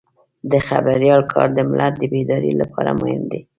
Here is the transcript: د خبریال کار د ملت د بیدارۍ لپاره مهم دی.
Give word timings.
د 0.51 0.53
خبریال 0.67 1.21
کار 1.31 1.47
د 1.57 1.59
ملت 1.69 1.93
د 1.97 2.03
بیدارۍ 2.13 2.51
لپاره 2.61 2.91
مهم 3.01 3.23
دی. 3.31 3.41